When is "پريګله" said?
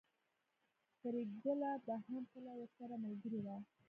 0.99-1.71